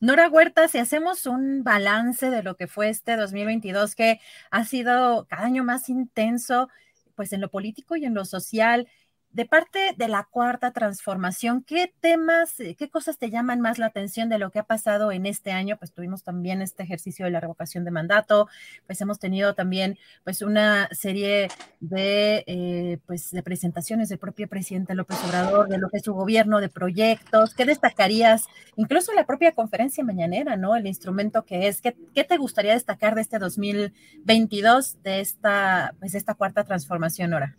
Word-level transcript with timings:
Nora 0.00 0.28
Huerta, 0.28 0.68
si 0.68 0.78
hacemos 0.78 1.26
un 1.26 1.64
balance 1.64 2.30
de 2.30 2.42
lo 2.42 2.56
que 2.56 2.66
fue 2.66 2.88
este 2.88 3.16
2022, 3.16 3.94
que 3.94 4.20
ha 4.50 4.64
sido 4.64 5.26
cada 5.28 5.44
año 5.44 5.64
más 5.64 5.88
intenso, 5.88 6.68
pues 7.14 7.32
en 7.32 7.40
lo 7.40 7.50
político 7.50 7.96
y 7.96 8.04
en 8.04 8.14
lo 8.14 8.24
social, 8.24 8.88
de 9.36 9.44
parte 9.44 9.94
de 9.98 10.08
la 10.08 10.24
cuarta 10.24 10.70
transformación, 10.70 11.62
¿qué 11.62 11.92
temas, 12.00 12.58
eh, 12.58 12.74
qué 12.74 12.88
cosas 12.88 13.18
te 13.18 13.28
llaman 13.28 13.60
más 13.60 13.78
la 13.78 13.84
atención 13.84 14.30
de 14.30 14.38
lo 14.38 14.50
que 14.50 14.60
ha 14.60 14.62
pasado 14.62 15.12
en 15.12 15.26
este 15.26 15.52
año? 15.52 15.76
Pues 15.76 15.92
tuvimos 15.92 16.22
también 16.22 16.62
este 16.62 16.84
ejercicio 16.84 17.26
de 17.26 17.32
la 17.32 17.40
revocación 17.40 17.84
de 17.84 17.90
mandato, 17.90 18.48
pues 18.86 18.98
hemos 19.02 19.18
tenido 19.18 19.54
también 19.54 19.98
pues 20.24 20.40
una 20.40 20.88
serie 20.90 21.48
de, 21.80 22.44
eh, 22.46 22.98
pues, 23.04 23.30
de 23.30 23.42
presentaciones 23.42 24.08
del 24.08 24.18
propio 24.18 24.48
presidente 24.48 24.94
López 24.94 25.18
Obrador, 25.26 25.68
de 25.68 25.76
lo 25.76 25.90
que 25.90 25.98
es 25.98 26.04
su 26.04 26.14
gobierno, 26.14 26.62
de 26.62 26.70
proyectos. 26.70 27.52
¿Qué 27.52 27.66
destacarías? 27.66 28.46
Incluso 28.76 29.12
la 29.12 29.26
propia 29.26 29.52
conferencia 29.52 30.02
mañanera, 30.02 30.56
¿no? 30.56 30.76
El 30.76 30.86
instrumento 30.86 31.44
que 31.44 31.68
es. 31.68 31.82
¿Qué, 31.82 31.92
te 32.24 32.36
gustaría 32.38 32.72
destacar 32.72 33.14
de 33.14 33.20
este 33.20 33.38
2022, 33.38 35.02
de 35.02 35.20
esta, 35.20 35.94
pues, 36.00 36.14
esta 36.14 36.32
cuarta 36.32 36.64
transformación, 36.64 37.34
ahora? 37.34 37.54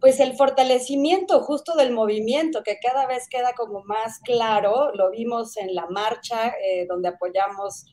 Pues 0.00 0.18
el 0.20 0.34
fortalecimiento 0.34 1.40
justo 1.40 1.76
del 1.76 1.92
movimiento, 1.92 2.62
que 2.62 2.78
cada 2.80 3.06
vez 3.06 3.28
queda 3.28 3.52
como 3.56 3.82
más 3.84 4.18
claro, 4.20 4.92
lo 4.94 5.10
vimos 5.10 5.56
en 5.56 5.74
la 5.74 5.86
marcha 5.86 6.54
eh, 6.64 6.86
donde 6.88 7.08
apoyamos 7.08 7.86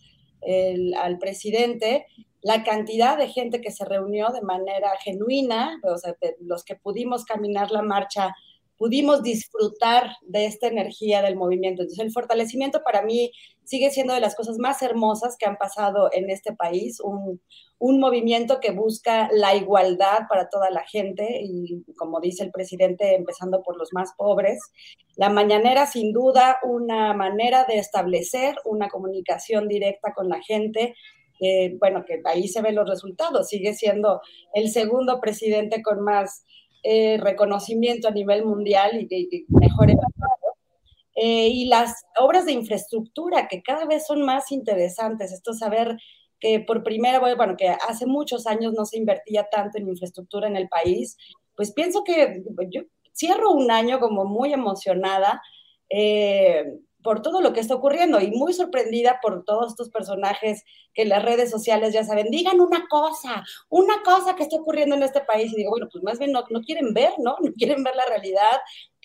al 0.97 1.17
presidente, 1.17 2.05
la 2.41 2.63
cantidad 2.63 3.17
de 3.17 3.27
gente 3.27 3.59
que 3.59 3.71
se 3.71 3.83
reunió 3.83 4.29
de 4.29 4.41
manera 4.41 4.91
genuina, 5.03 5.81
o 5.83 5.97
sea, 5.97 6.15
los 6.39 6.63
que 6.63 6.75
pudimos 6.75 7.25
caminar 7.25 7.71
la 7.71 7.81
marcha 7.81 8.33
pudimos 8.77 9.23
disfrutar 9.23 10.11
de 10.21 10.45
esta 10.45 10.67
energía 10.67 11.21
del 11.21 11.35
movimiento. 11.35 11.81
Entonces, 11.81 12.05
el 12.05 12.11
fortalecimiento 12.11 12.81
para 12.83 13.01
mí 13.01 13.31
sigue 13.63 13.91
siendo 13.91 14.13
de 14.13 14.21
las 14.21 14.35
cosas 14.35 14.57
más 14.59 14.81
hermosas 14.81 15.35
que 15.37 15.45
han 15.45 15.57
pasado 15.57 16.09
en 16.13 16.29
este 16.29 16.53
país, 16.53 16.99
un, 17.01 17.41
un 17.79 17.99
movimiento 17.99 18.59
que 18.59 18.71
busca 18.71 19.29
la 19.31 19.55
igualdad 19.55 20.19
para 20.29 20.47
toda 20.49 20.69
la 20.69 20.85
gente 20.85 21.41
y, 21.43 21.83
como 21.97 22.19
dice 22.21 22.43
el 22.43 22.51
presidente, 22.51 23.15
empezando 23.15 23.61
por 23.63 23.77
los 23.77 23.89
más 23.93 24.13
pobres. 24.17 24.59
La 25.15 25.29
mañanera, 25.29 25.85
sin 25.85 26.13
duda, 26.13 26.59
una 26.63 27.13
manera 27.13 27.65
de 27.65 27.77
establecer 27.77 28.55
una 28.65 28.87
comunicación 28.89 29.67
directa 29.67 30.13
con 30.13 30.29
la 30.29 30.41
gente, 30.41 30.95
bueno, 31.79 32.03
que 32.05 32.21
ahí 32.25 32.47
se 32.47 32.61
ven 32.61 32.75
los 32.75 32.89
resultados. 32.89 33.49
Sigue 33.49 33.73
siendo 33.73 34.21
el 34.53 34.69
segundo 34.69 35.19
presidente 35.19 35.81
con 35.83 36.01
más 36.01 36.43
eh, 36.83 37.17
reconocimiento 37.17 38.07
a 38.07 38.11
nivel 38.11 38.45
mundial 38.45 38.91
y, 38.99 39.05
de 39.07 39.45
mejor 39.49 39.89
eh, 41.19 41.47
y 41.47 41.65
las 41.65 42.05
obras 42.19 42.45
de 42.45 42.51
infraestructura 42.51 43.47
que 43.47 43.63
cada 43.63 43.85
vez 43.85 44.05
son 44.05 44.21
más 44.21 44.51
interesantes. 44.51 45.31
Esto 45.31 45.53
saber 45.53 45.97
que 46.39 46.59
por 46.59 46.83
primera 46.83 47.19
vez, 47.19 47.35
bueno, 47.35 47.55
que 47.57 47.69
hace 47.69 48.05
muchos 48.05 48.45
años 48.45 48.73
no 48.73 48.85
se 48.85 48.97
invertía 48.97 49.47
tanto 49.49 49.79
en 49.79 49.87
infraestructura 49.87 50.47
en 50.47 50.55
el 50.55 50.69
país, 50.69 51.17
pues 51.55 51.73
pienso 51.73 52.03
que 52.03 52.43
yo 52.69 52.83
cierro 53.15 53.51
un 53.51 53.71
año 53.71 53.99
como 53.99 54.25
muy 54.25 54.53
emocionada. 54.53 55.41
Eh, 55.89 56.65
por 57.07 57.21
todo 57.21 57.39
lo 57.39 57.53
que 57.53 57.61
está 57.61 57.73
ocurriendo 57.73 58.19
y 58.19 58.31
muy 58.31 58.51
sorprendida 58.51 59.19
por 59.21 59.45
todos 59.45 59.71
estos 59.71 59.89
personajes 59.89 60.65
que 60.93 61.03
en 61.03 61.09
las 61.09 61.23
redes 61.23 61.49
sociales 61.49 61.93
ya 61.93 62.03
saben, 62.03 62.29
digan 62.29 62.59
una 62.59 62.85
cosa, 62.89 63.45
una 63.69 64.03
cosa 64.03 64.35
que 64.35 64.43
está 64.43 64.57
ocurriendo 64.57 64.93
en 64.93 65.03
este 65.03 65.21
país. 65.21 65.53
Y 65.53 65.55
digo, 65.55 65.69
bueno, 65.69 65.87
pues 65.89 66.03
más 66.03 66.19
bien 66.19 66.33
no, 66.33 66.43
no 66.49 66.59
quieren 66.59 66.93
ver, 66.93 67.13
¿no? 67.19 67.37
No 67.41 67.53
quieren 67.53 67.81
ver 67.81 67.95
la 67.95 68.07
realidad. 68.07 68.59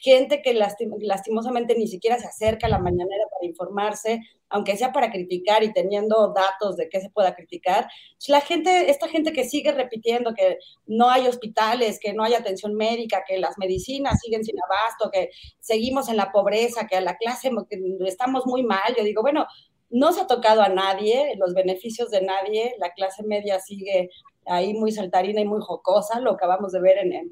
Gente 0.04 0.42
que 0.42 0.52
lastimosamente 0.52 1.76
ni 1.76 1.86
siquiera 1.86 2.18
se 2.18 2.26
acerca 2.26 2.66
a 2.66 2.70
la 2.70 2.80
mañanera 2.80 3.24
para 3.30 3.48
informarse, 3.48 4.20
aunque 4.48 4.76
sea 4.76 4.90
para 4.90 5.12
criticar 5.12 5.62
y 5.62 5.72
teniendo 5.72 6.32
datos 6.34 6.76
de 6.76 6.88
qué 6.88 7.00
se 7.00 7.08
pueda 7.08 7.36
criticar, 7.36 7.86
pues, 8.18 8.28
la 8.28 8.40
gente, 8.40 8.90
esta 8.90 9.06
gente 9.06 9.32
que 9.32 9.44
sigue 9.44 9.70
repitiendo 9.70 10.34
que 10.34 10.58
no 10.86 11.08
hay 11.08 11.28
hospitales, 11.28 12.00
que 12.00 12.14
no 12.14 12.24
hay 12.24 12.34
atención 12.34 12.74
médica, 12.74 13.22
que 13.24 13.38
las 13.38 13.58
medicinas 13.58 14.18
siguen 14.20 14.44
sin 14.44 14.56
abasto, 14.60 15.08
que 15.12 15.30
seguimos 15.60 16.08
en 16.08 16.16
la 16.16 16.32
pobreza, 16.32 16.88
que 16.88 16.96
a 16.96 17.00
la 17.00 17.16
clase 17.16 17.50
que 17.70 17.78
estamos 18.04 18.44
muy 18.44 18.64
mal, 18.64 18.96
yo 18.98 19.04
digo, 19.04 19.22
bueno, 19.22 19.46
no 19.88 20.12
se 20.12 20.22
ha 20.22 20.26
tocado 20.26 20.62
a 20.62 20.68
nadie, 20.68 21.34
los 21.36 21.54
beneficios 21.54 22.10
de 22.10 22.22
nadie, 22.22 22.74
la 22.78 22.92
clase 22.92 23.22
media 23.22 23.60
sigue 23.60 24.10
ahí 24.46 24.74
muy 24.74 24.92
saltarina 24.92 25.40
y 25.40 25.44
muy 25.44 25.60
jocosa, 25.60 26.20
lo 26.20 26.32
acabamos 26.32 26.72
de 26.72 26.80
ver 26.80 26.98
en, 26.98 27.12
el 27.12 27.30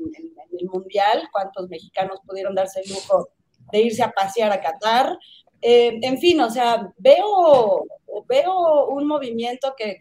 Mundial, 0.72 1.28
cuántos 1.32 1.68
mexicanos 1.68 2.20
pudieron 2.26 2.54
darse 2.54 2.80
el 2.80 2.90
lujo 2.90 3.28
de 3.72 3.80
irse 3.80 4.02
a 4.02 4.10
pasear 4.10 4.52
a 4.52 4.60
Qatar, 4.60 5.16
eh, 5.62 5.98
en 6.02 6.18
fin, 6.18 6.40
o 6.40 6.50
sea, 6.50 6.92
veo, 6.96 7.84
veo 8.26 8.86
un 8.86 9.06
movimiento 9.06 9.74
que, 9.76 9.98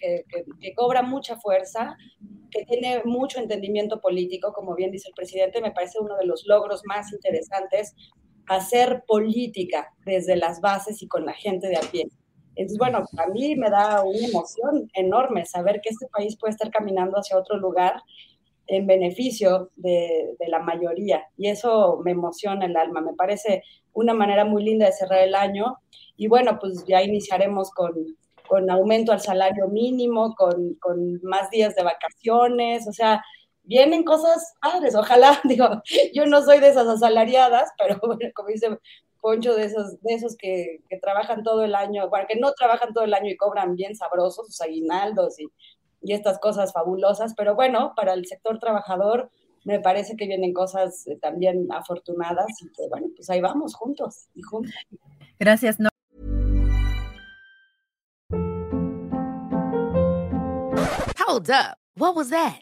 cobra 0.76 1.02
mucha 1.02 1.38
fuerza, 1.38 1.98
que 2.50 2.66
tiene 2.66 3.02
mucho 3.04 3.40
entendimiento 3.40 4.00
político, 4.00 4.54
como 4.54 4.76
bien 4.76 4.92
dice 4.92 5.10
el 5.10 5.14
presidente, 5.14 5.62
me 5.62 5.72
parece 5.72 6.00
uno 6.00 6.16
de 6.18 6.26
los 6.26 6.46
logros 6.46 6.82
más 6.86 7.12
interesantes, 7.12 7.96
hacer 8.48 9.04
política 9.06 9.94
desde 10.06 10.36
las 10.36 10.62
bases 10.62 11.04
y 11.04 11.08
con 11.08 11.26
la 11.26 11.34
gente 11.34 11.68
de 11.68 11.78
a 11.78 11.82
pie. 11.82 12.10
Entonces, 12.60 12.78
bueno, 12.78 13.06
a 13.18 13.28
mí 13.28 13.56
me 13.56 13.70
da 13.70 14.04
una 14.04 14.28
emoción 14.28 14.90
enorme 14.94 15.46
saber 15.46 15.80
que 15.82 15.90
este 15.90 16.08
país 16.08 16.38
puede 16.38 16.52
estar 16.52 16.70
caminando 16.70 17.18
hacia 17.18 17.38
otro 17.38 17.58
lugar 17.58 18.02
en 18.68 18.86
beneficio 18.86 19.72
de, 19.78 20.36
de 20.38 20.48
la 20.50 20.60
mayoría. 20.60 21.24
Y 21.38 21.48
eso 21.48 22.02
me 22.04 22.12
emociona 22.12 22.66
el 22.66 22.76
alma, 22.76 23.00
me 23.00 23.14
parece 23.14 23.64
una 23.94 24.14
manera 24.14 24.44
muy 24.44 24.64
linda 24.64 24.86
de 24.86 24.92
cerrar 24.92 25.22
el 25.22 25.36
año. 25.36 25.78
Y 26.18 26.28
bueno, 26.28 26.60
pues 26.60 26.84
ya 26.86 27.02
iniciaremos 27.02 27.72
con, 27.72 27.94
con 28.50 28.70
aumento 28.70 29.14
al 29.14 29.22
salario 29.22 29.68
mínimo, 29.68 30.36
con, 30.36 30.74
con, 30.82 31.22
más 31.24 31.50
días 31.52 31.76
de 31.76 31.84
vacaciones, 31.84 32.88
o 32.90 32.92
sea, 32.92 33.24
vienen 33.64 34.04
cosas 34.04 34.56
padres, 34.62 34.96
ojalá, 34.96 35.40
digo, 35.46 35.68
yo 36.14 36.26
no 36.26 36.42
soy 36.42 36.60
de 36.60 36.70
esas 36.70 36.88
asalariadas, 36.88 37.70
pero 37.78 38.00
bueno, 38.06 38.30
como 38.36 38.50
dice 38.50 38.78
Poncho, 39.22 39.56
de 39.56 39.66
esos, 39.66 40.02
de 40.02 40.14
esos 40.14 40.36
que, 40.38 40.82
que 40.90 40.98
trabajan 40.98 41.44
todo 41.44 41.64
el 41.64 41.76
año, 41.76 42.10
bueno, 42.10 42.26
que 42.28 42.40
no 42.40 42.54
trabajan 42.54 42.94
todo 42.94 43.04
el 43.04 43.14
año 43.14 43.30
y 43.30 43.38
cobran 43.38 43.76
bien 43.76 43.96
sabrosos 43.96 44.48
sus 44.48 44.62
aguinaldos 44.62 45.40
y, 45.40 45.48
y 46.02 46.14
estas 46.14 46.40
cosas 46.40 46.74
fabulosas, 46.74 47.34
pero 47.36 47.56
bueno, 47.56 47.94
para 47.96 48.14
el 48.14 48.26
sector 48.26 48.60
trabajador, 48.60 49.30
me 49.66 49.80
parece 49.80 50.16
que 50.16 50.26
vienen 50.26 50.54
cosas 50.54 51.06
eh, 51.08 51.18
también 51.22 51.68
afortunadas 51.72 52.48
y 52.62 52.72
que 52.72 52.88
bueno, 52.90 53.08
pues 53.16 53.30
ahí 53.30 53.42
vamos 53.42 53.76
juntos 53.76 54.28
y 54.34 54.42
juntos. 54.42 54.74
Gracias. 55.38 55.80
No. 55.80 55.90
Hold 61.28 61.52
up. 61.52 61.78
What 61.96 62.16
was 62.16 62.30
that? 62.30 62.62